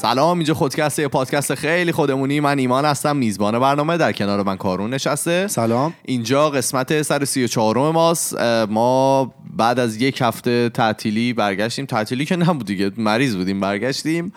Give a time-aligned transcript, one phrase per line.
[0.00, 2.40] سلام اینجا خودکسته یه پادکست خیلی خودمونی.
[2.40, 5.46] من ایمان هستم میزبان برنامه در کنار من کارون نشسته.
[5.46, 5.94] سلام.
[6.04, 8.40] اینجا قسمت سر سی و چهارم ماست.
[8.70, 11.86] ما بعد از یک هفته تعطیلی برگشتیم.
[11.86, 14.32] تعطیلی که نبود دیگه مریض بودیم برگشتیم.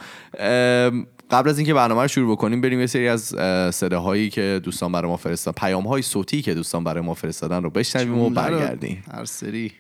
[1.32, 3.36] قبل از اینکه برنامه رو شروع بکنیم بریم یه سری از
[3.76, 7.70] صداهایی که دوستان برای ما فرستادن پیام های صوتی که دوستان برای ما فرستادن رو
[7.70, 9.04] بشنویم و برگردیم.
[9.12, 9.72] هر سری.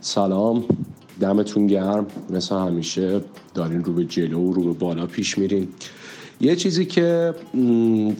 [0.00, 0.64] سلام.
[1.20, 2.06] دمتون گرم.
[2.30, 3.20] مثل همیشه
[3.54, 5.68] دارین رو به جلو و رو به بالا پیش میرین.
[6.40, 7.34] یه چیزی که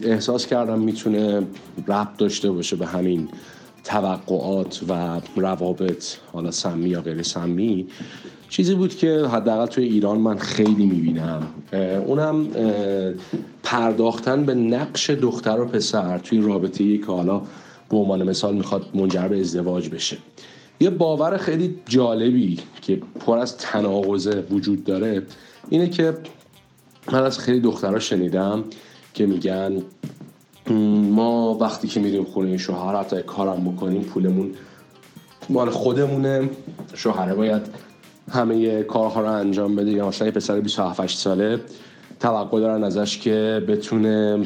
[0.03, 1.41] احساس کردم می‌تونه
[1.87, 3.27] ربط داشته باشه به همین
[3.83, 7.87] توقعات و روابط حالا سمی یا غیر سمی
[8.49, 11.47] چیزی بود که حداقل توی ایران من خیلی می‌بینم.
[12.05, 12.47] اونم
[13.63, 17.41] پرداختن به نقش دختر و پسر توی رابطه که حالا
[17.89, 20.17] به عنوان مثال می‌خواد منجر به ازدواج بشه.
[20.79, 25.21] یه باور خیلی جالبی که پر از تناقض وجود داره
[25.69, 26.17] اینه که
[27.11, 28.63] من از خیلی دخترها شنیدم
[29.13, 29.81] که میگن
[31.11, 34.51] ما وقتی که میریم خونه شوهر حتی کارم بکنیم پولمون
[35.49, 36.49] مال خودمونه
[36.93, 37.61] شوهره باید
[38.31, 41.59] همه کارها رو انجام بده یا مثلا یه پسر 27 ساله
[42.19, 44.45] توقع دارن ازش که بتونه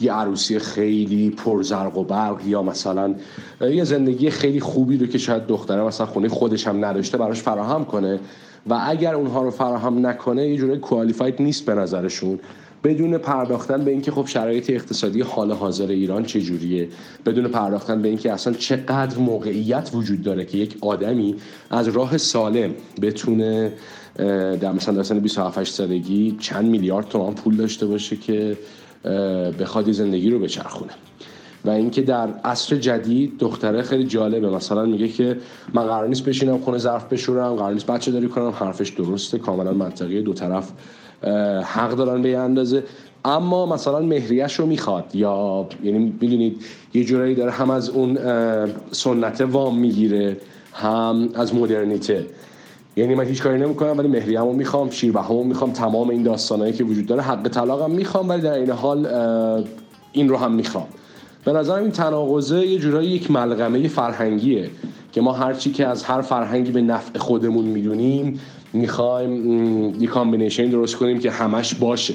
[0.00, 3.14] یه عروسی خیلی پرزرق و برق یا مثلا
[3.60, 7.84] یه زندگی خیلی خوبی رو که شاید دختره مثلا خونه خودش هم نداشته براش فراهم
[7.84, 8.20] کنه.
[8.66, 12.38] و اگر اونها رو فراهم نکنه یه جوری کوالیفاید نیست به نظرشون.
[12.84, 16.88] بدون پرداختن به اینکه خب شرایط اقتصادی حال حاضر ایران چجوریه
[17.26, 21.34] بدون پرداختن به اینکه اصلا چقدر موقعیت وجود داره که یک آدمی
[21.70, 23.72] از راه سالم بتونه
[24.60, 28.56] در مثلا در سن 27 سالگی چند میلیارد تومان پول داشته باشه که
[29.60, 30.92] بخواد زندگی رو بچرخونه.
[31.64, 35.36] و اینکه در عصر جدید دختره خیلی جالبه مثلا میگه که
[35.74, 39.72] من قرار نیست بشینم خونه ظرف بشورم قرار نیست بچه داری کنم حرفش درسته کاملا
[39.72, 40.72] منطقیه دو طرف
[41.64, 42.82] حق دارن به اندازه.
[43.24, 46.62] اما مثلا مهریش رو می‌خواد یا یعنی می‌دونید
[46.94, 48.18] یه جورایی داره هم از اون
[48.90, 50.36] سنت وام می‌گیره
[50.72, 52.26] هم از مدرنیته.
[52.96, 57.06] یعنی من هیچ کاری نمی‌کنم ولی مهریه‌مو می‌خوام شیربهامو می‌خوام تمام این داستانایی که وجود
[57.06, 59.06] داره حق طلاقم می‌خوام ولی در این حال
[60.12, 60.86] این رو هم می‌خوام.
[61.44, 64.70] به نظرم این تناقضه یه جورایی یک ملغمه فرهنگیه
[65.12, 68.40] که ما هرچی که از هر فرهنگی به نفع خودمون می‌دونیم
[68.74, 72.14] می‌خوایم یه combination درست کنیم که همش باشه.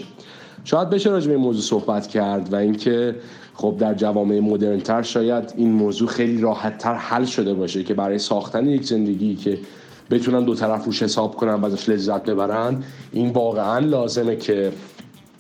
[0.64, 3.16] شاید بشه راجع به این موضوع صحبت کرد و اینکه
[3.54, 8.68] خب در جوامع مدرنتر شاید این موضوع خیلی راحتتر حل شده باشه که برای ساختن
[8.68, 9.58] یک زندگی که
[10.12, 14.72] بتونن دو طرف روش حساب کنن و ازش لذت ببرن این واقعا لازمه که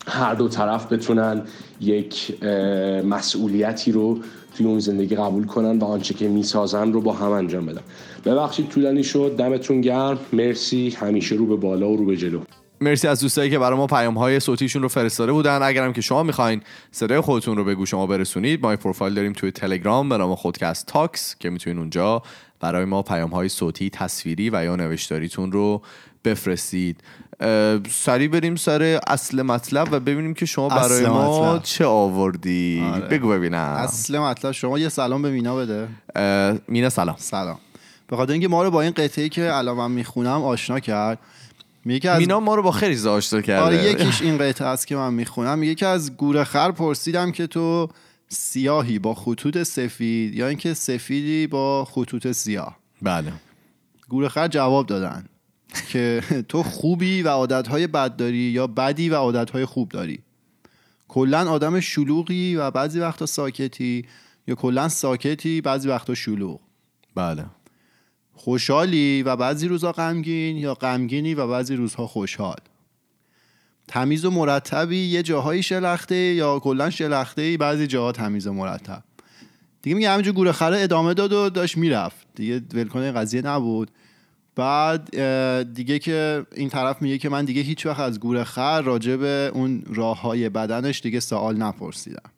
[0.08, 1.42] هر دو طرف بتونن
[1.82, 2.44] یک
[3.04, 4.20] مسئولیتی رو
[4.58, 7.82] توی اون زندگی قبول کنن و آنچه که می‌سازن رو با هم انجام بدن.
[8.26, 9.36] ببخشید طولانی شد.
[9.38, 10.20] دمتون گرم.
[10.34, 10.98] مرسی.
[11.00, 12.42] همیشه رو به بالا و رو به جلو.
[12.82, 15.60] مرسی از دوستایی که برای ما پیام های صوتیشون رو فرستاده بودن.
[15.64, 16.62] اگرم که شما می‌خواین
[16.92, 20.86] صدای خودتون رو به گوش شما برسونید ما پروفایل داریم توی تلگرام به نام خودکست
[20.86, 22.22] تاکس که می‌تونید اونجا
[22.60, 25.82] برای ما پیام های صوتی تصویری و یا نوشتاریتون رو
[26.26, 26.98] بفرستید.
[27.90, 32.84] سریع بریم سر اصل مطلب و ببینیم که شما برای ما چه آوردی.
[32.94, 33.08] آره.
[33.08, 33.58] بگو ببینم.
[33.58, 35.88] اصل مطلب شما یه سلام به مینا بده.
[36.68, 37.16] مینا سلام.
[37.20, 37.58] سلام.
[38.08, 41.20] به خاطر اینکه ما رو با این قطعه که الان من می‌خونم آشنا کرد.
[41.86, 42.20] میگه از...
[42.20, 43.62] مینا ما رو با خیلی آشنا کرده.
[43.62, 45.60] آره یکیش این قطعه است که من می‌خونم.
[45.60, 47.90] میگه که از گوره خر پرسیدم که تو
[48.30, 52.78] سیاهی با خطوط سفید یا اینکه سفیدی با خطوط سیاه.
[53.02, 53.34] بله.
[54.10, 55.26] گورخر جواب دادن.
[55.90, 60.20] که تو خوبی و عادتهای بد داری یا بدی و عادتهای خوب داری.
[61.08, 64.06] کلا آدم شلوغی و بعضی وقتا ساکتی
[64.48, 66.60] یا کلا ساکتی بعضی وقتا شلوغ.
[67.16, 67.46] بله.
[68.34, 72.60] خوشحالی و بعضی روزها غمگین یا غمگینی و بعضی روزها خوشحال.
[73.88, 79.04] تمیز و مرتبی یه جاهایی شلخته یا کلا شلخته بعضی جاها تمیز و مرتب.
[79.82, 82.28] دیگه میگه همینجور گوره خره ادامه داد و داشت می‌رفت.
[82.36, 83.92] دیگه ولکنه قضیه نبود.
[84.56, 85.10] بعد
[85.74, 89.52] دیگه که این طرف میگه که من دیگه هیچ وقت از گوره خر راجع به
[89.54, 92.32] اون راه های بدنش دیگه سوال نپرسیدم.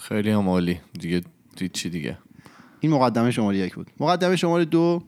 [0.00, 0.80] خیلی هم عالی.
[1.00, 1.22] دیگه
[1.72, 2.18] چی دیگه.
[2.80, 3.90] این مقدمه شماره یک بود.
[4.00, 5.02] مقدمه شماره دو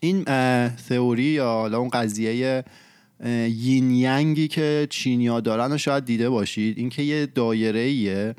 [0.00, 0.24] این
[0.88, 2.64] تئوری یا اون قضیه
[3.48, 8.34] یین ینگی که چینیا دارن رو شاید دیده باشید اینکه یه دایره ایه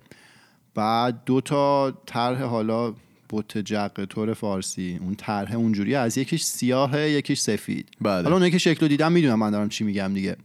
[0.76, 2.94] بعد دو تا طرح حالا
[3.32, 5.96] بوت جق طور فارسی اون طرح اونجوری.
[5.96, 7.90] از یکیش سیاه یکیش سفید.
[8.02, 8.24] بله.
[8.24, 10.36] حالا اونایی که شکل دیدم می‌دونم من دارم چی میگم دیگه.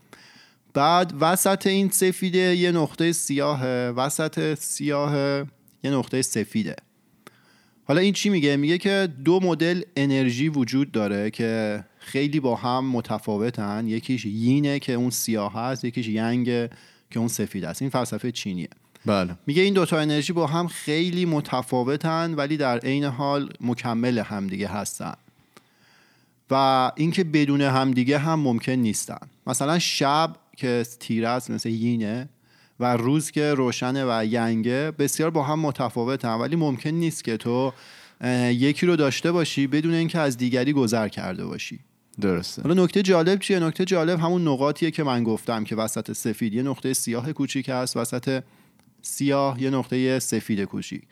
[0.74, 5.12] بعد وسط این سفیده یه نقطه سیاه وسط سیاه
[5.84, 6.76] یه نقطه سفیده.
[7.84, 12.84] حالا این چی میگه؟ میگه که دو مدل انرژی وجود داره که خیلی با هم
[12.90, 13.86] متفاوتن.
[13.86, 16.70] یکیش یینه که اون سیاه هست یکیش ینگه
[17.10, 18.68] که اون سفید است این فلسفه چینیه.
[19.06, 19.34] بله.
[19.46, 25.14] میگه این دوتا انرژی با هم خیلی متفاوتن ولی در عین حال مکمل همدیگه هستن.
[26.50, 29.18] و اینکه بدون همدیگه هم ممکن نیستن.
[29.46, 32.28] مثلا شب که تیره است مثل یینه
[32.80, 37.72] و روز که روشنه و ینگه بسیار با هم متفاوتن ولی ممکن نیست که تو
[38.50, 41.78] یکی رو داشته باشی بدون اینکه از دیگری گذر کرده باشی.
[42.20, 42.62] درسته.
[42.62, 46.62] حالا نکته جالب چیه؟ نکته جالب همون نقاطیه که من گفتم که وسط سفید یه
[46.62, 48.42] نقطه سیاه کوچیک هست وسط
[49.06, 51.02] سیاه یه نقطه سفید کوچیک.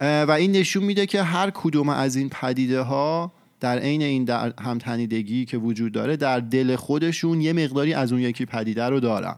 [0.00, 4.52] و این نشون میده که هر کدوم از این پدیده ها در عین این در
[4.60, 9.34] همتنیدگی که وجود داره در دل خودشون یه مقداری از اون یکی پدیده رو دارن.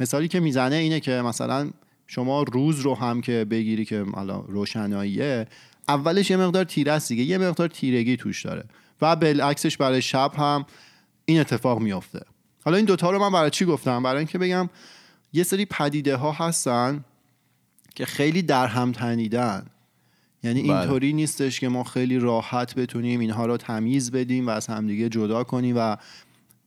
[0.00, 1.70] مثالی که می‌زنه اینه که مثلا
[2.06, 5.46] شما روز رو هم که بگیری که حالا روشناییه
[5.88, 8.64] اولش یه مقدار تیره است دیگه یه مقدار تیرگی توش داره.
[9.02, 10.66] و بالعکسش برای شب هم
[11.24, 12.20] این اتفاق میافته.
[12.64, 14.70] حالا این دوتا رو من برای چی گفتم؟ برای اینکه بگم
[15.34, 17.04] یه سری پدیده ها هستن
[17.94, 19.66] که خیلی در هم تنیدن
[20.42, 20.78] یعنی بله.
[20.78, 25.44] اینطوری نیستش که ما خیلی راحت بتونیم اینها رو تمیز بدیم و از همدیگه جدا
[25.44, 25.96] کنیم و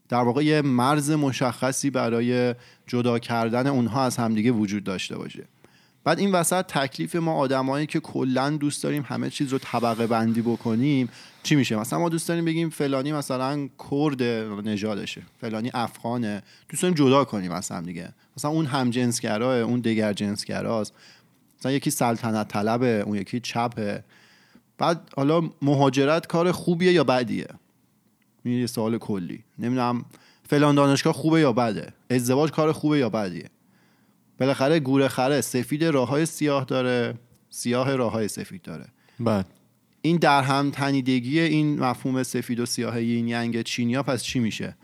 [0.10, 2.56] در واقع یه مرز مشخصی برای
[2.88, 5.44] جدا کردن اونها از همدیگه وجود داشته باشه
[6.08, 10.42] بعد این وسط تکلیف ما آدمایی که کلا دوست داریم همه چیز رو طبقه بندی
[10.42, 11.10] بکنیم
[11.44, 14.24] چی میشه؟ مثلا ما دوست داریم بگیم فلانی مثلا کرد
[14.68, 18.14] نژادشه فلانی افغانه دوست داریم جدا کنیم هم دیگه.
[18.38, 20.94] مثلا اون هم جنسگراه اون دگر جنسگراست.
[21.60, 24.04] مثلا یکی سلطنت طلبه اون یکی چپه.
[24.78, 27.48] بعد حالا مهاجرت کار خوبیه یا بدیه؟
[28.44, 29.44] این یه سوال کلی.
[29.60, 30.06] نمی‌دونم
[30.50, 33.50] فلان دانشگاه خوبه یا بده؟ ازدواج کار خوبه یا بدیه؟
[34.40, 37.14] بالاخره گوره خره سفید راه های سیاه داره.
[37.50, 38.86] سیاه راه های سفید داره.
[39.20, 39.46] بله
[40.02, 44.76] این در هم تنیدگی این مفهوم سفید و سیاه یین ینگ چینیا پس چی میشه؟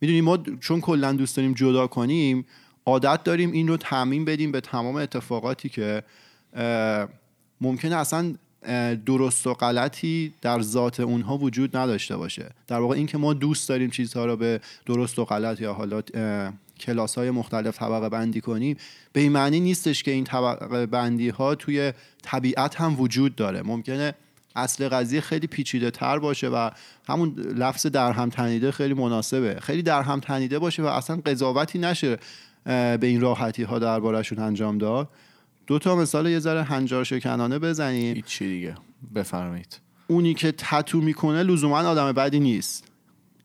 [0.00, 2.46] می‌دونیم ما چون کلا دوست داریم جدا کنیم
[2.86, 6.02] عادت داریم این رو تعمین بدیم به تمام اتفاقاتی که
[7.60, 8.34] ممکنه اصلا
[9.06, 12.50] درست و غلطی در ذات اونها وجود نداشته باشه.
[12.66, 16.02] در واقع اینکه ما دوست داریم چیزها رو به درست و غلط یا حالا
[16.80, 18.76] کلاس های مختلف طبقه بندی کنیم
[19.12, 21.92] به این معنی نیستش که این طبقه بندی ها توی
[22.22, 23.62] طبیعت هم وجود داره.
[23.62, 24.14] ممکنه
[24.56, 26.70] اصل قضیه خیلی پیچیده تر باشه و
[27.08, 29.60] همون لفظ در هم تنیده خیلی مناسبه.
[29.60, 32.18] خیلی در هم تنیده باشه و اصلا قضاوتی نشه
[32.64, 35.08] به این راحتی ها دربارهشون انجام داد.
[35.66, 38.14] دو تا مثال یه ذره هنجار شکنانه بزنیم.
[38.14, 38.74] هیچی دیگه.
[39.14, 39.80] بفرمایید.
[40.06, 42.87] اونی که تتو می‌کنه لزوما آدم بدی نیست.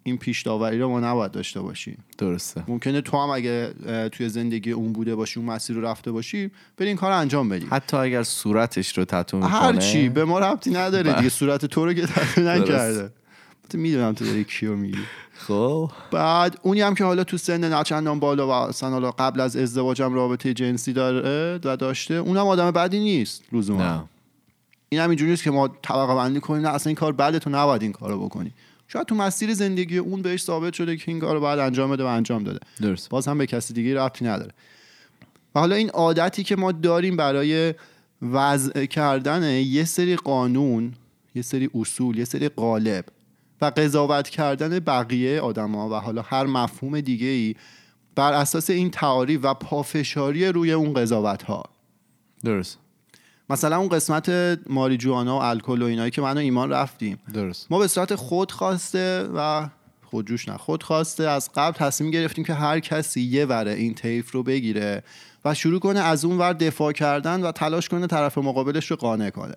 [0.04, 2.04] این پیش داوری رو ما نباید داشته باشیم.
[2.18, 2.64] درسته.
[2.68, 3.74] ممکنه تو هم اگه
[4.10, 7.50] توی زندگی اون بوده باشی اون مسیر رو رفته باشی بری این کار رو انجام
[7.50, 9.52] بدی حتی اگر صورتش رو تتو می‌کنه.
[9.52, 11.30] هر چی به ما ربطی نداره دیگه.
[11.30, 13.10] صورت تو رو که تتو نکرده.
[13.74, 14.98] می‌دونم تو داری کیو میگی.
[15.34, 15.92] خب.
[16.12, 20.13] بعد اونی هم که حالا تو سن نچندان بالا و اصلا حالا قبل از ازدواجم
[20.13, 24.10] رابطه جنسی داره و داشته اونم آدم بدی نیست لزوما.
[24.89, 27.50] این هم اینجوری نیست که ما طبقه بندی کنیم نه اصلا این کار بده تو
[27.50, 28.51] نباید این کارو بکنی.
[28.88, 32.08] شاید تو مسیر زندگی اون بهش ثابت شده که این کارو باید انجام بده و
[32.08, 32.60] انجام داده.
[32.82, 33.10] درست.
[33.10, 34.52] باز هم به کسی دیگه ربطی نداره.
[35.56, 37.74] و حالا این عادتی که ما داریم برای
[38.22, 40.94] وضع کردن یه سری قانون
[41.36, 43.06] یه سری اصول یه سری قالب
[43.62, 47.56] و قضاوت کردن بقیه آدما و حالا هر مفهوم دیگه ای
[48.16, 51.63] بر اساس این تعاریف و پافشاری روی اون قضاوت ها
[52.44, 52.80] درست.
[53.53, 54.29] مثلا اون قسمت
[54.69, 57.19] ماریجوانا و الکل و اینایی که من و ایمان رفتیم.
[57.33, 57.67] درست.
[57.72, 59.69] ما به صورت خود خواسته و
[60.03, 64.31] خودجوش نه خود خواسته از قبل تصمیم گرفتیم که هر کسی یه وره این طیف
[64.31, 65.03] رو بگیره
[65.45, 69.29] و شروع کنه از اون ور دفاع کردن و تلاش کنه طرف مقابلش رو قانع
[69.29, 69.55] کنه.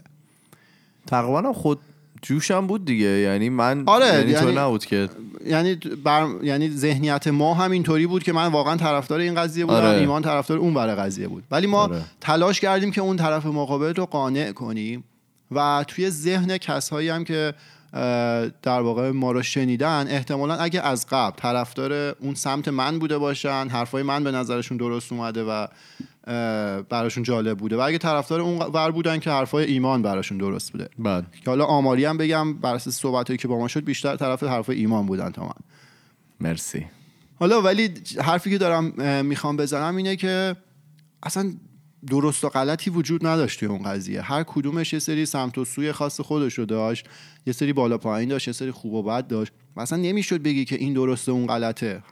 [1.06, 1.80] تقریبا خود
[2.22, 5.08] جوشم بود دیگه یعنی من آره، یعنی, یعنی- تو نبود که
[5.46, 6.26] یعنی بر...
[6.42, 9.98] یعنی ذهنیت ما هم اینطوری بود که من واقعا طرفدار این قضیه بودم آره.
[9.98, 12.00] ایمان طرفدار اون ور قضیه بود ولی ما آره.
[12.20, 15.04] تلاش کردیم که اون طرف مقابل رو قانع کنیم
[15.50, 17.54] و توی ذهن کسایی هم که
[18.62, 23.68] در واقع ما رو شنیدن احتمالا اگه از قبل طرفدار اون سمت من بوده باشن
[23.70, 25.66] حرفای من به نظرشون درست اومده و
[26.88, 27.76] براشون جالب بوده.
[27.76, 30.88] و اگه طرفدار اون ور بودن که حرفای ایمان براشون درست بوده.
[30.98, 34.42] بعد که حالا آماری هم بگم بر اساس صحبتایی که با ما شد بیشتر طرف
[34.42, 35.64] حرف ایمان بودن تا من.
[36.40, 36.86] مرسی.
[37.40, 37.90] حالا ولی
[38.22, 38.84] حرفی که دارم
[39.26, 40.56] می‌خوام بزنم اینه که
[41.22, 41.54] اصلا
[42.10, 44.20] درست و غلطی وجود نداشت توی اون قضیه.
[44.20, 47.06] هر کدومش یه سری سمت و سوی خاص خودش رو داشت
[47.46, 49.52] یه سری بالا پایین داشت یه سری خوب و بد داشت.
[49.76, 52.02] و اصلا نمی‌شد بگی که این درسته اون غلطه.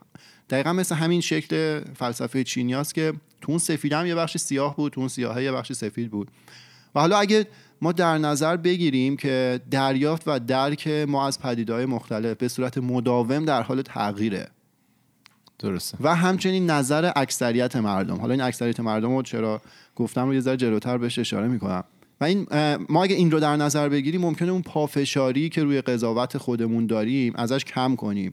[0.51, 4.93] دقیقا مثل همین شکل فلسفه چینیاست که تو اون سفید هم یه بخش سیاه بود
[4.93, 6.31] تو اون سیاه یه بخش سفید بود.
[6.95, 7.47] و حالا اگه
[7.83, 13.45] ما در نظر بگیریم که دریافت و درک ما از پدیدهای مختلف به صورت مداوم
[13.45, 14.49] در حال تغییره.
[15.59, 15.99] درسته.
[16.01, 18.17] و همچنین نظر اکثریت مردم.
[18.17, 19.63] حالا این اکثریت مردم رو چرا
[19.97, 21.85] گفتم رو یه ذره جلوتر بهش اشاره می‌کنم.
[22.21, 22.47] و این
[22.89, 27.33] ما اگه این رو در نظر بگیریم ممکنه اون پافشاری که روی قضاوت خودمون داریم
[27.37, 28.33] ازش کم کنیم.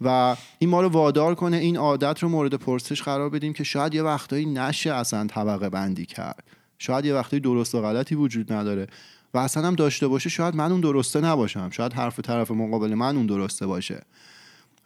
[0.00, 3.94] و این ما رو وادار کنه این عادت رو مورد پرسش قرار بدیم که شاید
[3.94, 6.44] یه وقتایی نشه اصلا طبقه بندی کرد.
[6.78, 8.86] شاید یه وقتایی درست و غلطی وجود نداره.
[9.34, 11.70] و اصلا هم داشته باشه شاید من اون درسته نباشم.
[11.70, 14.02] شاید حرف طرف مقابل من اون درسته باشه.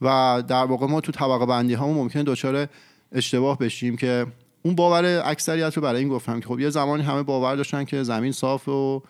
[0.00, 2.68] و در واقع ما تو طبقه بندی ها ممکنه دچار
[3.12, 4.26] اشتباه بشیم که
[4.62, 8.02] اون باور اکثریت رو برای این گفتم که خب یه زمانی همه باور داشتن که
[8.02, 9.02] زمین صاف و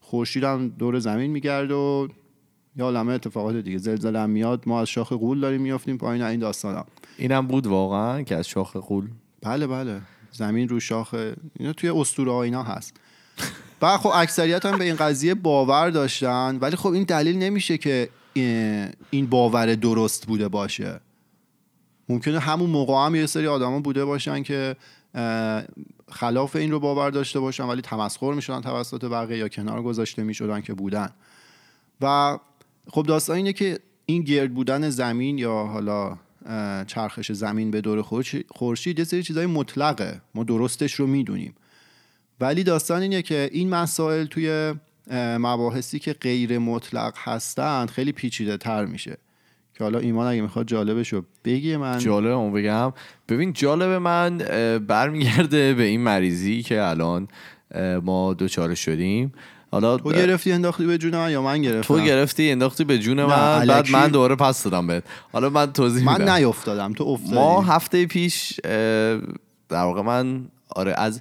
[0.00, 2.08] خورشید هم دور زمین میگرد و
[2.76, 4.62] یا عالمه اتفاقات دیگه زلزله میاد.
[4.66, 6.84] ما از شاخ قول داریم میافتیم پایین این داستانم
[7.18, 9.08] اینم بود واقعا که از شاخ قول
[9.42, 10.00] بله بله.
[10.32, 11.14] زمین رو شاخ
[11.58, 12.96] اینا توی اسطوره ها اینا هست.
[13.80, 16.58] بعد خب اکثریت هم به این قضیه باور داشتن.
[16.60, 18.08] ولی خب این دلیل نمیشه که
[19.10, 21.00] این باور درست بوده باشه.
[22.08, 24.76] ممکنه همون موقع هم یه سری آدما بوده باشن که
[26.10, 30.60] خلاف این رو باور داشته باشن ولی تمسخر می‌شدن توسط بقیه یا کنار گذاشته می‌شدن
[30.60, 31.10] که بودن.
[32.00, 32.38] و
[32.90, 36.18] خب داستان اینه که این گرد بودن زمین یا حالا
[36.86, 38.02] چرخش زمین به دور
[38.50, 40.20] خورشید یه سری چیزای مطلقه.
[40.34, 41.54] ما درستش رو می‌دونیم.
[42.40, 44.74] ولی داستان اینه که این مسائل توی
[45.38, 49.16] مباحثی که غیر مطلق هستند خیلی پیچیده تر میشه.
[49.78, 52.92] که حالا ایمان اگه می‌خواد جالبش رو بگی من جالب اون بگم.
[53.28, 54.38] ببین جالب من
[54.78, 57.28] برمیگرده به این مریضی که الان
[58.02, 59.32] ما دوچاره شدیم.
[59.70, 63.24] حالا تو گرفتی انداختی به جون من یا من گرفتم؟ تو گرفتی انداختی به جون
[63.24, 65.04] من بعد من دوباره پس دادم بهت.
[65.32, 66.32] حالا من توضیح من میدم.
[66.32, 67.34] نیافتادم تو افتادی.
[67.34, 68.60] ما هفته پیش
[69.68, 71.20] در واقع من آره از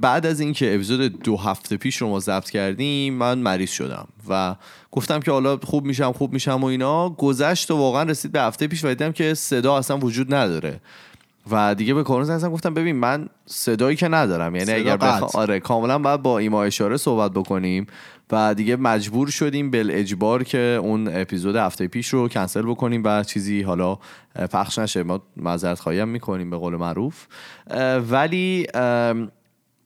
[0.00, 4.56] بعد از اینکه اپیزود دو هفته پیش رو ما ضبط کردیم من مریض شدم و
[4.90, 7.10] گفتم که حالا خوب میشم خوب میشم و اینا.
[7.10, 10.80] گذشت و واقعا رسید به هفته پیش و دیدم که صدا اصلا وجود نداره.
[11.50, 14.56] و دیگه به کارون زنگ گفتم ببین من صدایی که ندارم.
[14.56, 15.40] یعنی اگر بخوا...
[15.40, 17.86] آره کاملا باید با ایما اشاره صحبت بکنیم
[18.32, 23.22] و دیگه مجبور شدیم بل اجبار که اون اپیزود هفته پیش رو کنسل بکنیم و
[23.22, 23.98] چیزی حالا
[24.52, 25.02] پخش نشه.
[25.02, 27.26] ما معذرت خواهی می‌کنیم به قول معروف.
[28.10, 28.66] ولی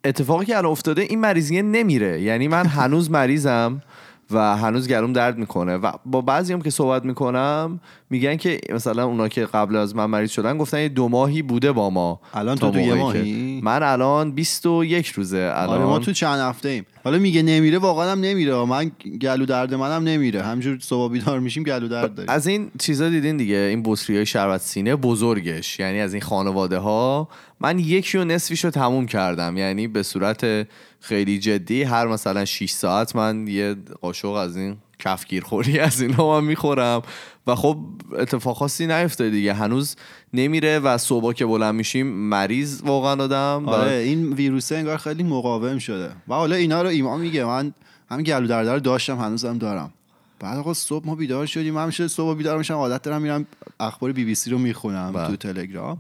[0.05, 2.21] اتفاقی که الان افتاده این مریضیه نمیره.
[2.21, 3.83] یعنی من هنوز مریضم.
[4.31, 5.77] و هنوز گلوم درد می‌کنه.
[5.77, 10.07] و با بعضی هم که صحبت می‌کنم میگن که مثلا اونا که قبل از من
[10.07, 13.83] مریض شدن گفتن یه دو ماهی بوده با ما الان تو دو یه ماهی؟ من
[13.83, 15.69] الان 21 روزه الان.
[15.69, 16.87] آره ما تو چند هفته ایم.
[17.05, 18.65] حالا میگه نمیره واقعا هم نمیره.
[18.65, 18.91] من
[19.21, 20.43] گلو درد منم نمیره.
[20.43, 22.31] همجور صبح بیدار میشیم گلو درد داریم.
[22.31, 23.57] از این چیزا دیدین دیگه.
[23.57, 25.81] این بطری های شربت سینه بزرگش.
[25.81, 27.29] یعنی از این خانواده ها
[27.61, 29.57] من یکی و نصفیش رو تموم کردم.
[29.57, 30.67] یعنی به صورت
[31.05, 31.83] خیلی جدی.
[31.83, 37.03] هر مثلا 6 ساعت من یه قاشق از این کفگیر خوری از اینا من می‌خورم.
[37.47, 37.79] و خب
[38.19, 39.55] اتفاق خاصی نیفتاده دیگه.
[39.55, 39.97] هنوز
[40.33, 43.69] نمیره و صبح که بلند میشیم مریض واقعا آدم.
[43.69, 46.11] آره این ویروسه انگار خیلی مقاوم شده.
[46.29, 47.45] و حالا اینا رو ایمان میگه.
[47.45, 47.75] من
[48.11, 49.93] هم گلو درد رو داشتم هنوزم دارم.
[50.41, 51.79] بعد آقا صبح ما بیدار شدیم.
[51.79, 53.47] همیشه صبح بیدار میشم عادت دارم میرم
[53.81, 55.27] اخبار بی بی سی رو می‌خونم بله.
[55.27, 55.99] تو تلگرام.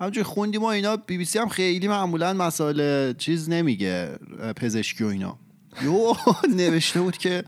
[0.00, 4.08] همچنین خوندیم و اینا بی بی سی هم خیلی معمولا مسائل چیز نمیگه
[4.56, 5.36] پزشکی و اینا.
[5.82, 6.12] یو
[6.56, 7.44] نوشته بود که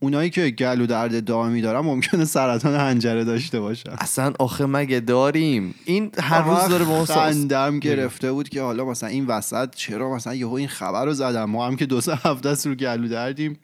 [0.00, 3.90] اونایی که گلو درد دائمی دارن ممکنه سرطان حنجره داشته باشن.
[3.90, 9.08] اصلا آخه مگه داریم؟ این هر روز داره ما خندم گرفته بود که حالا مثلا
[9.08, 11.44] این وسط چرا؟ مثلا یهو این خبر رو زدم.
[11.44, 13.58] ما هم که دو سه هفته است رو گلو دردیم.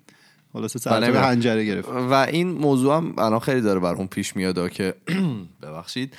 [0.52, 1.88] خلاص سرطان بله، حنجره گرفت.
[1.88, 4.94] و این موضوع هم الان خیلی داره بر اون پیش میاد که
[5.62, 6.14] ببخشید.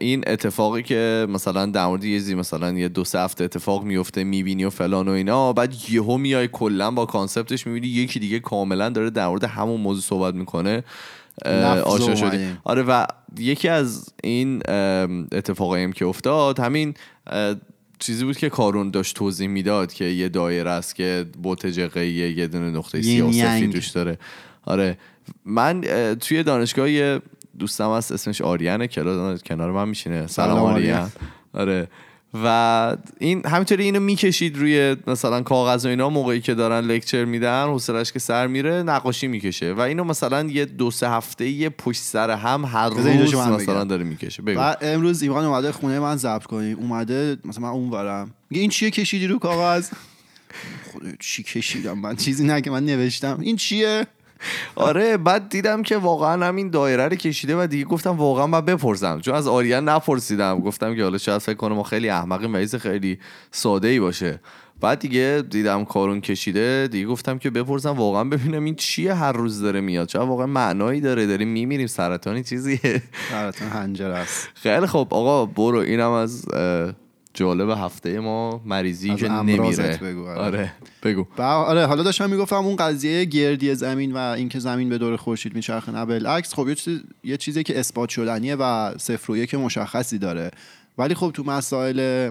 [0.00, 4.24] این اتفاقی که مثلا در مورد یه زی مثلا یه دو سه هفته اتفاق میفته
[4.24, 8.88] می‌بینی و فلان و اینا بعد یهو میای کلا با کانسپتش می‌بینی یکی دیگه کاملا
[8.88, 10.84] داره در مورد همون موضوع صحبت می‌کنه.
[11.84, 13.06] آشنا شدیم آره و
[13.38, 14.62] یکی از این
[15.32, 16.94] اتفاقایی که افتاد همین
[18.02, 22.46] چیزی بود که کارون داشت توضیح می‌داد که یه دایره است که بوت جقه یه
[22.46, 24.18] دونه نقطه سیاه توش داره.
[24.64, 24.98] آره.
[25.44, 25.80] من
[26.20, 27.18] توی دانشگاه
[27.58, 28.88] دوستم هست اسمش آریانه
[29.46, 30.26] کنار من میشینه.
[30.26, 31.12] سلام آریان.
[31.52, 31.88] آره.
[32.34, 37.66] و این همینطوری اینو می‌کشید روی مثلا کاغذ و اینا موقعی که دارن لکچر میدن
[37.66, 39.72] حوصلش که سر میره نقاشی می‌کشه.
[39.72, 44.04] و اینو مثلا یه دو سه هفته یه پشت سر هم هر روز مثلا داره
[44.04, 44.42] می‌کشه.
[44.42, 48.70] و امروز ایمان اومده خونه من ضبط کنیم اومده مثلا من اون ورم میگه این
[48.70, 49.88] چیه کشیدی رو کاغذ؟
[50.92, 53.38] خدا چی کشیدم من؟ چیزی نه که من نوشتم.
[53.40, 54.06] این چیه؟
[54.74, 59.20] آره بعد دیدم که واقعا همین دایره رو کشیده و دیگه گفتم واقعا من بپرسم.
[59.20, 60.60] چون از آریان نپرسیدم.
[60.60, 63.18] گفتم که حالا شاید فکر کنم ما خیلی احمقیم و خیلی
[63.50, 64.40] ساده ای باشه.
[64.80, 66.88] بعد دیگه دیدم کارون کشیده.
[66.90, 70.08] دیگه گفتم که بپرسم واقعا ببینم این چیه هر روز داره میاد.
[70.08, 71.86] چرا واقعا معنایی داره؟ داریم میمیریم.
[71.86, 73.02] سرطانی چیزیه.
[73.30, 74.48] سرطان حنجره است.
[74.62, 75.78] خیلی خب آقا برو.
[75.78, 76.44] اینم از
[77.34, 79.96] جالب هفته ما مریضی که نمیره.
[79.96, 80.40] بگو، آره.
[80.40, 80.72] آره
[81.02, 81.26] بگو.
[81.42, 85.92] آره حالا داشتم می‌گفتم اون قضیه گردی زمین و اینکه زمین به دور خورشید میچرخه
[85.92, 90.18] نه بالعکس خب یه چیز یه چیزی که اثبات شدنیه و صفر و یک مشخصی
[90.18, 90.50] داره.
[90.98, 92.30] ولی خب تو مسائل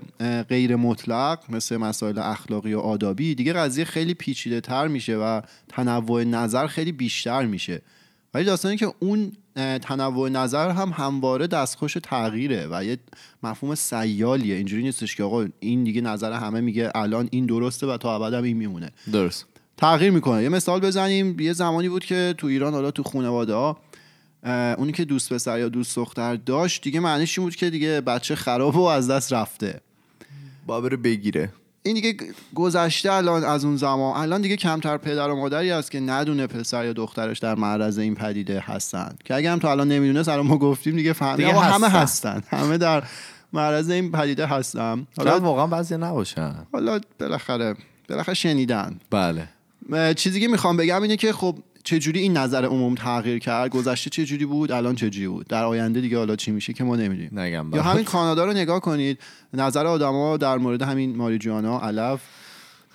[0.50, 6.24] غیر مطلق مثل مسائل اخلاقی و آدابی دیگه قضیه خیلی پیچیده تر میشه و تنوع
[6.24, 7.82] نظر خیلی بیشتر میشه.
[8.34, 9.32] ولی داستانی که اون
[9.82, 12.98] تنوع نظر هم همواره دستخوش تغییره و یه
[13.44, 14.56] مفهوم سیالیه.
[14.56, 18.34] اینجوری نیستش که آقا این دیگه نظر همه میگه الان این درسته و تا ابد
[18.34, 18.92] هم این میمونه.
[19.12, 19.46] درست.
[19.78, 20.44] تغییر می‌کنه.
[20.44, 21.40] یه مثال بزنیم.
[21.40, 23.78] یه زمانی بود که تو ایران حالا تو خانواده ها
[24.78, 28.36] اونی که دوست پسر یا دوست دختر داشت دیگه معنیش این بود که دیگه بچه
[28.36, 29.82] خراب و از دست رفته.
[30.68, 31.54] با بره بگیره.
[31.84, 32.16] این دیگه
[32.56, 36.86] گذشته الان از اون زمان الان دیگه کمتر پدر و مادری هست که ندونه پسر
[36.86, 39.16] یا دخترش در معرض این پدیده هستن.
[39.26, 42.44] که اگه هم تو الان نمی‌دونه الان ما گفتیم دیگه فهمیدیم همه هستن.
[42.50, 43.04] همه در
[43.54, 45.08] معرض این پدیده هستن.
[45.18, 46.56] حالا واقعا بعضی نباشن.
[46.74, 47.76] حالا بالاخره
[48.10, 49.00] بالاخره شنیدن.
[49.10, 49.48] بله.
[50.14, 54.46] چیزی که می‌خوام بگم اینه که خب چجوری این نظر عموم تغییر کرد؟ گذشته چجوری
[54.46, 57.40] بود؟ الان چجوری بود؟ در آینده دیگه حالا چی میشه که ما نمی‌دونیم.
[57.40, 57.84] نگم یا.
[57.84, 59.20] همین کانادا رو نگاه کنید.
[59.54, 62.20] نظر آدما در مورد همین ماریجوانا علف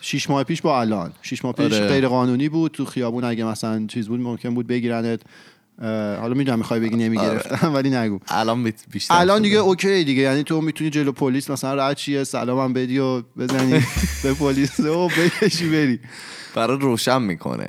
[0.01, 1.13] شیش ماه پیش با الان.
[1.23, 1.89] شیش ماه پیش آره.
[1.89, 3.25] غیر قانونی بود تو خیابون.
[3.25, 5.21] اگه مثلا چیز بود ممکن بود بگیرنت.
[6.21, 8.19] حالا می‌دونم می‌خوای بگی نمی‌گرفتم ولی نگو.
[8.29, 9.43] الان بیشتر الان.
[9.43, 10.23] دیگه اوکی دیگه.
[10.23, 13.81] یعنی تو می‌تونی جلو پلیس مثلا رد چیه سلامم بدی و بزنی
[14.23, 14.81] به پلیس.
[14.81, 16.01] و بکشی بری.
[16.55, 17.69] برات روشن می‌کنه.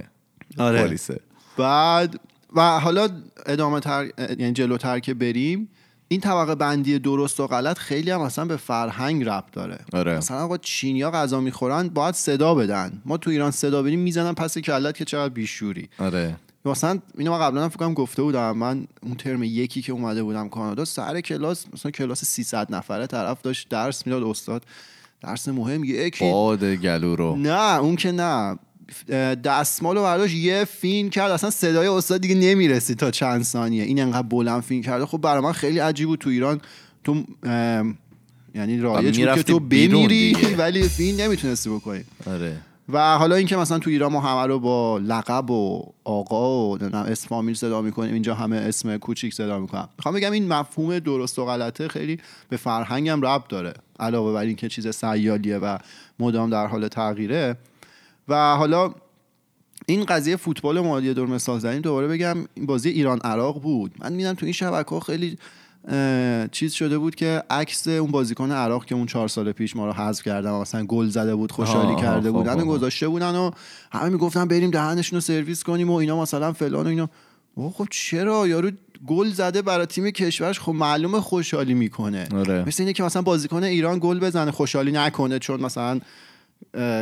[0.58, 0.84] آره.
[0.84, 1.20] پلیسه
[1.58, 2.20] بعد
[2.56, 3.10] و حالا
[3.46, 5.70] ادامه تر یعنی جلوتر که بریم
[6.08, 9.78] این طبقه بندی درست و غلط خیلی هم مثلا به فرهنگ ربط داره.
[9.94, 10.18] آره.
[10.18, 13.02] مثلا آقا چینیا غذا می‌خورن باید صدا بدن.
[13.06, 15.90] ما تو ایران صدا بدیم می‌زنن پس کلت که چقدر بیشوری.
[16.00, 16.36] آره.
[16.66, 18.58] مثلا اینو من قبلا هم فکر گفته بودم.
[18.58, 23.42] من اون ترم یکی که اومده بودم کانادا سر کلاس مثلا کلاس 300 نفره طرف
[23.42, 24.64] داشت درس می‌داد استاد
[25.22, 27.36] درس مهم یکی باد گلو رو.
[27.36, 28.58] نه اون که نه.
[29.44, 33.84] دستمال رو برداشت یه فین کرد اصلا صدای استاد دیگه نمی‌رسید تا چند ثانیه.
[33.84, 35.06] این انقدر بلند فین کرده.
[35.06, 36.62] خب برای من خیلی عجیب بود تو ایران.
[37.04, 37.24] تو
[38.56, 40.38] یعنی رایج بود که تو بمیری.
[40.58, 42.04] ولی فین نمی‌تونستی بکنی.
[42.28, 42.58] آره.
[42.90, 47.28] و حالا اینکه مثلا تو ایران ما همه رو با لقب و آقا و اسم
[47.28, 51.46] فامیل صدا می‌کنیم اینجا همه اسم کوچیک صدا می‌کنم می‌خوام بگم این مفهوم درست و
[51.46, 52.20] غلطه خیلی
[52.50, 53.74] به فرهنگم ربط داره.
[54.00, 55.78] علاوه بر اینکه چیز سیالیه و
[56.20, 57.58] مدام در حال تغییره.
[58.28, 58.94] و حالا
[59.86, 63.92] این قضیه فوتبال ما یه دور مثال زدیم دوباره بگم این بازی ایران عراق بود.
[64.00, 65.38] من میدم تو این شبکه ها خیلی
[66.52, 69.94] چیز شده بود که عکس اون بازیکن عراق که اون چهار سال پیش ما رو
[69.94, 72.68] حذف کردن و مثلا گل زده بود خوشحالی کرده خب، بودن و خب.
[72.68, 73.52] گذاشته بودن و
[73.92, 77.10] همه می‌گفتن بریم دهنشون رو سرویس کنیم و اینا مثلا فلان و اینا.
[77.74, 78.72] خب چرا؟ یارو
[79.08, 82.28] گل زده برای تیم کشورش خب معلومه خوشحالی می‌کنه.
[82.36, 82.64] آره.
[82.68, 86.00] مثل اینه که مثلا بازیکن ایران گل بزنه خوشحالی نکنه چون مثلا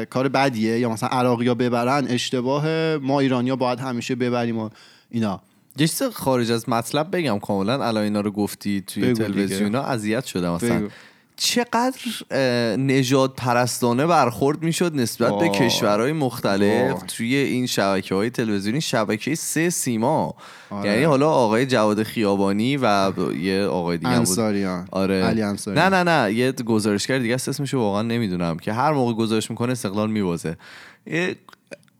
[0.09, 4.69] کار بدیه؟ یا مثلا عراقی ها ببرن اشتباه ما ایرانیا باید همیشه ببریم و
[5.09, 5.41] اینا.
[5.77, 10.25] یه چیز خارج از مطلب بگم کاملا الان اینا رو گفتی توی تلویزیون ها اذیت
[10.25, 10.87] شدم مثلا.
[11.37, 11.99] چقدر
[12.77, 15.49] نژاد پرستانه برخورد می‌شد نسبت به واه.
[15.49, 17.05] کشورهای مختلف واه.
[17.07, 20.35] توی این شبکه های تلویزیونی شبکه سه سیما.
[20.69, 20.89] آره.
[20.89, 24.87] یعنی حالا آقای جواد خیابانی و یه آقای دیگه انصاریان.
[24.91, 25.23] آره.
[25.23, 26.33] علی انصاریان نه نه نه.
[26.33, 30.09] یه گزارشگر دیگه است اسمشو واقعا نمی‌دونم که هر موقع گزارش می‌کنه استقلال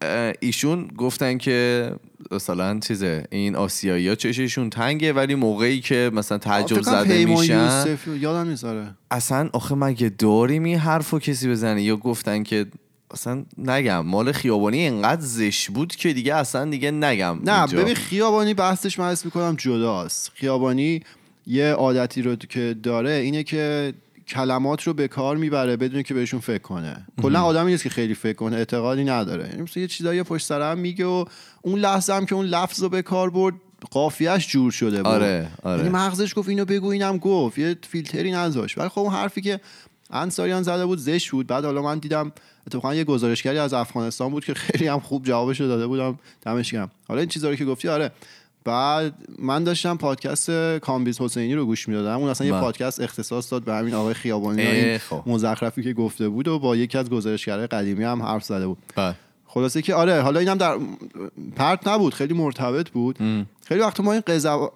[0.01, 1.91] اه، ایشون گفتن که
[2.31, 8.49] مثلا چیزه این آسیایی ها چششون تنگه ولی موقعی که مثلا تعجب زده میشن یادم
[8.49, 8.87] نیست آره.
[9.11, 12.65] اصلا آخه مگه داریم این حرف رو کسی بزنه یا گفتن که
[13.11, 17.81] اصلا نگم مال خیابانی انقدر زش بود که دیگه اصلا دیگه نگم نه اینجا.
[17.81, 20.31] ببین خیابانی بحثش من حس می‌کنم جداست.
[20.35, 21.01] خیابانی
[21.47, 23.93] یه عادتی رو که داره اینه که
[24.27, 27.07] کلمات رو به کار می‌بره بدون که بهشون فکر کنه.
[27.21, 29.47] کلا آدمی نیست که خیلی فکر کنه اعتقادی نداره.
[29.49, 31.25] یعنی مثلا یه چیزایی پشت سر هم میگه و
[31.61, 33.55] اون لحظه هم که اون لفظ رو به کار برد
[33.91, 35.07] قافیهش جور شده بود.
[35.07, 35.77] آره، آره.
[35.77, 37.57] یعنی مغزش گفت اینو بگو اینم گفت.
[37.57, 38.77] یه فیلتری نذاشت.
[38.77, 39.59] ولی خب اون حرفی که
[40.09, 41.47] انصاریان زده بود زشت بود.
[41.47, 42.31] بعد حالا من دیدم
[42.67, 46.19] اتفاقا یه گزارشگری از افغانستان بود که خیلی هم خوب جوابش رو داده بود.
[46.41, 46.91] دمش گرم.
[47.07, 48.11] حالا این چیزا رو که گفتی آره.
[48.65, 52.61] بعد من داشتم پادکست کامبیز حسینی رو گوش می‌دادم اون اصلا یه بله.
[52.61, 55.23] پادکست اختصاص داد به همین آقای خیابانی این خب.
[55.25, 59.15] مزخرفی که گفته بود و با یکی از گزارشگرای قدیمی هم حرف زده بود بله.
[59.45, 60.77] خلاصه که آره حالا اینم در
[61.55, 63.17] پرت نبود خیلی مرتبط بود
[63.65, 64.23] خیلی وقت ما این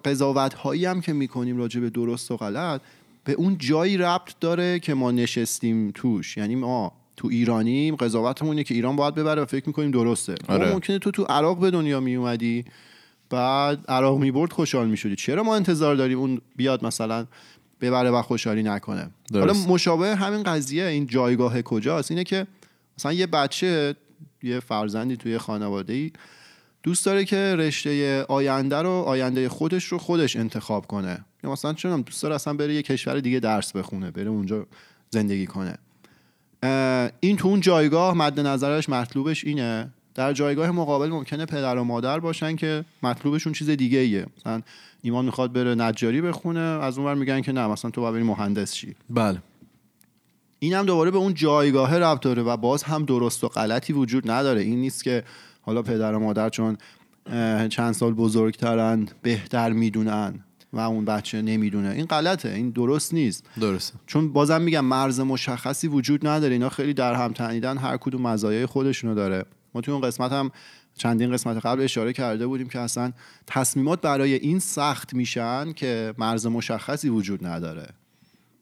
[0.04, 2.80] قضاوت هایی هم که می‌کنیم راجع به درست و غلط
[3.24, 8.74] به اون جایی ربط داره که ما نشستیم توش یعنی ما تو ایرانیم قضاوتمون که
[8.74, 10.72] ایران باید ببره و فکر می‌کنیم درسته آره.
[10.72, 12.64] ممکنه تو تو عراق به دنیا می اومدی
[13.30, 17.26] بعد عراق می‌برد خوشحال می‌شدی چرا ما انتظار داریم اون بیاد مثلا
[17.80, 22.46] ببره و خوشحالی نکنه؟ حالا مشابه همین قضیه این جایگاه کجاست؟ اینه که
[22.98, 23.94] مثلا یه بچه
[24.42, 26.12] یه فرزندی توی خانواده ای
[26.82, 31.24] دوست داره که رشته آینده رو آینده خودش رو خودش انتخاب کنه.
[31.44, 34.66] یا مثلا چون دوست داره اصلا بره یه کشور دیگه درس بخونه بره اونجا
[35.10, 35.74] زندگی کنه.
[37.20, 42.20] این تو اون جایگاه مد نظرش مطلوبش اینه؟ در جایگاه مقابل ممکنه پدر و مادر
[42.20, 44.62] باشن که مطلوبشون چیز دیگه ایه مثلا
[45.02, 48.94] ایمان می‌خواد بره نجاری بخونه از اونور میگن که نه مثلا تو باید مهندس شی.
[49.10, 49.42] بله.
[50.58, 54.30] این هم دوباره به اون جایگاه ربط داره و باز هم درست و غلطی وجود
[54.30, 54.60] نداره.
[54.60, 55.24] این نیست که
[55.60, 56.76] حالا پدر و مادر چون
[57.68, 61.90] چند سال بزرگترن بهتر می‌دونن و اون بچه نمی‌دونه.
[61.90, 63.46] این غلطه این درست نیست.
[63.60, 63.98] درسته.
[64.06, 66.52] چون بازم میگم مرز مشخصی وجود نداره.
[66.52, 69.44] اینا خیلی در هم تنیدن هر کدوم مزایای خودشونو داره.
[69.74, 70.50] ما توی اون قسمت هم
[70.96, 73.12] چندین قسمت قبل اشاره کرده بودیم که اصلا
[73.46, 77.88] تصمیمات برای این سخت میشن که مرز مشخصی وجود نداره.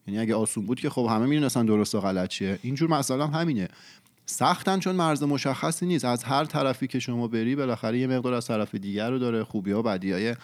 [0.07, 2.59] یعنی اگه آسون بود که خب همه می‌دونستن درست و غلط چیه.
[2.62, 3.68] اینجور مسئله هم همینه.
[4.27, 6.05] سختن چون مرز مشخصی نیست.
[6.05, 9.73] از هر طرفی که شما بری بالاخره یه مقدار از طرف دیگر رو داره خوبی
[9.73, 10.35] ها بدی های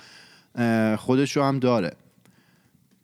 [0.97, 1.97] خودش رو هم داره.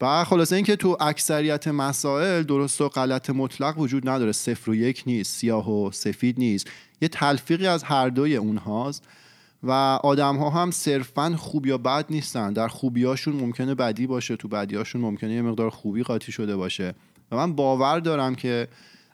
[0.00, 4.32] و خلاصه اینکه تو اکثریت مسائل درست و غلط مطلق وجود نداره.
[4.32, 6.66] صفر و یک نیست سیاه و سفید نیست.
[7.00, 9.04] یه تلفیقی از هر دوی اونهاست
[9.62, 9.70] و
[10.02, 12.52] آدم ها هم صرفا خوب یا بد نیستن.
[12.52, 16.94] در خوبیاشون ممکنه بدی باشه تو بدیاشون ممکنه یه مقدار خوبی قاطی شده باشه.
[17.32, 18.68] و من باور دارم که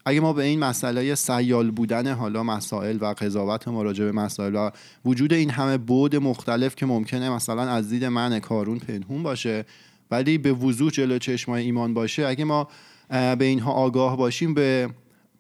[0.05, 4.55] اگه ما به این مسئله سیال بودن حالا مسائل و قضاوت ما راجع به مسائل
[4.55, 4.71] و
[5.05, 9.65] وجود این همه بود مختلف که ممکنه مثلا از دید من کارون پنهون باشه
[10.11, 12.69] ولی به وضوح جلو چشمای ایمان باشه اگه ما
[13.11, 14.91] به اینها آگاه باشیم به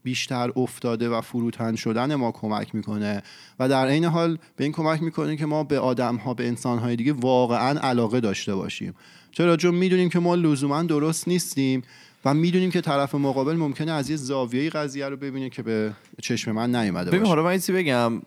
[0.02, 3.22] بیشتر افتاده و فروتن شدن ما کمک می‌کنه.
[3.60, 6.78] و در عین حال به این کمک می‌کنه که ما به آدم ها به انسان
[6.78, 8.94] های دیگه واقعا علاقه داشته باشیم.
[9.32, 11.82] چرا؟ چون می‌دونیم که ما لزوما درست نیستیم
[12.24, 16.52] و می‌دونیم که طرف مقابل ممکنه از یه زاویه قضیه رو ببینه که به چشم
[16.52, 17.24] من نیومده باشه.
[17.24, 18.20] حالا من بگم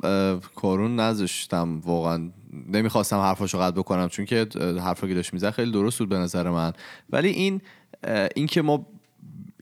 [0.56, 2.30] کارون نذاشتم واقعا
[2.68, 4.48] نمی‌خواستم حرفاشو قد بکنم چون که
[4.84, 6.74] حرفا که داشت میزه خیلی درست بود به نظر من.
[7.10, 7.62] ولی این
[8.36, 8.86] این که ما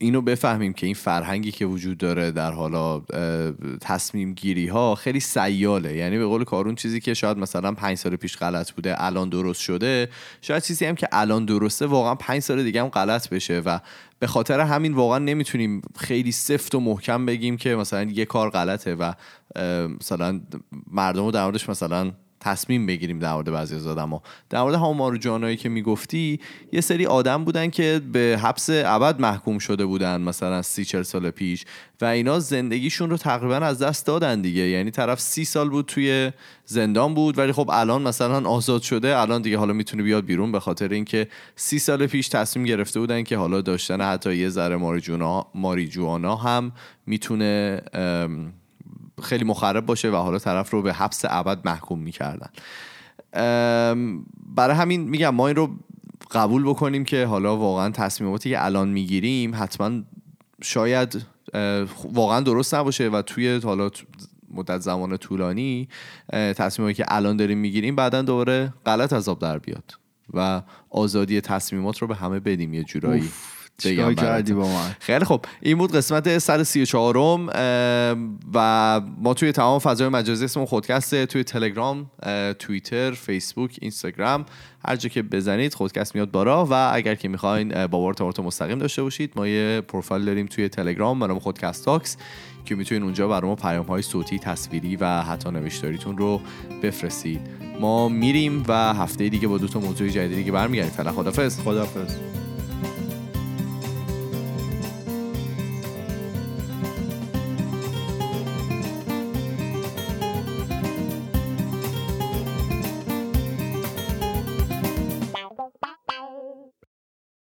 [0.00, 3.00] اینو بفهمیم که این فرهنگی که وجود داره در حالا
[3.80, 5.96] تصمیم گیری ها خیلی سیاله.
[5.96, 9.60] یعنی به قول کارون چیزی که شاید مثلا پنج سال پیش غلط بوده الان درست
[9.60, 10.08] شده
[10.40, 13.78] شاید چیزی هم که الان درسته واقعا پنج سال دیگه هم غلط بشه و
[14.18, 18.94] به خاطر همین واقعا نمی‌تونیم خیلی سفت و محکم بگیم که مثلا یه کار غلطه
[18.94, 19.12] و
[20.00, 20.40] مثلا
[20.90, 25.18] مردم رو در موردش مثلا تصمیم بگیریم در مورد بعضی از آدما در مورد همون
[25.18, 26.40] جانایی که می‌گفتی
[26.72, 31.30] یه سری آدم بودن که به حبس ابد محکوم شده بودن مثلا سی چل سال
[31.30, 31.64] پیش
[32.00, 34.62] و اینا زندگیشون رو تقریبا از دست دادن دیگه.
[34.62, 36.32] یعنی طرف سی سال بود توی
[36.64, 40.60] زندان بود ولی خب الان مثلا آزاد شده الان دیگه حالا می‌تونه بیاد بیرون به
[40.60, 44.76] خاطر اینکه سی سال پیش تصمیم گرفته بودن که حالا داشتن حتی یه ذره
[45.54, 46.72] ماریجوانا هم
[47.06, 47.80] می‌تونه
[49.22, 52.48] خیلی مخرب باشه و حالا طرف رو به حبس ابد محکوم می‌کردن.
[54.56, 55.70] برای همین میگم ما این رو
[56.30, 59.90] قبول بکنیم که حالا واقعا تصمیماتی که الان می‌گیریم حتما
[60.62, 61.26] شاید
[62.12, 63.90] واقعا درست نباشه و توی حالا
[64.50, 65.88] مدت زمان طولانی
[66.32, 69.94] تصمیماتی که الان داریم می‌گیریم بعدا دوباره غلط عذاب در بیاد
[70.34, 73.30] و آزادی تصمیمات رو به همه بدیم یه جورایی.
[73.78, 77.48] چیکار کردی با من؟ خیلی خب این بود قسمت 134 م
[78.54, 81.26] و ما توی تمام فضای مجازی اسمون خودکسته.
[81.26, 82.10] توی تلگرام
[82.58, 84.46] توییتر فیسبوک اینستاگرام
[84.84, 88.78] هر جا که بزنید خودکست میاد بارا و اگر که می‌خواین با ما ارتباط مستقیم
[88.78, 92.16] داشته باشید ما یه پروفایل داریم توی تلگرام برام خودکست تاکس
[92.64, 96.40] که می‌تونید اونجا برای ما پیام های صوتی تصویری و حتی نوشتاریتون رو
[96.82, 97.40] بفرستید.
[97.80, 100.92] ما میریم و هفته دیگه با دو تا موضوع جدیدی که برمیگردیم.
[100.92, 102.16] فعلا خدافظ خدافظ